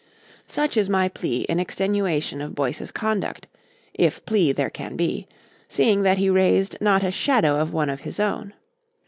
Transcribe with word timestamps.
Such 0.47 0.77
is 0.77 0.89
my 0.89 1.09
plea 1.09 1.41
in 1.41 1.59
extenuation 1.59 2.41
of 2.41 2.55
Boyce's 2.55 2.89
conduct 2.89 3.45
(if 3.93 4.25
plea 4.25 4.51
there 4.51 4.71
can 4.71 4.95
be), 4.95 5.27
seeing 5.69 6.01
that 6.01 6.17
he 6.17 6.27
raised 6.27 6.75
not 6.81 7.03
a 7.03 7.11
shadow 7.11 7.61
of 7.61 7.71
one 7.71 7.87
of 7.91 7.99
his 8.01 8.19
own. 8.19 8.55